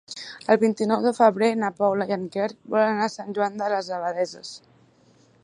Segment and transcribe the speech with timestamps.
[0.53, 3.71] El vint-i-nou de febrer na Paula i en Quer volen anar a Sant Joan de
[3.77, 4.57] les Abadesses.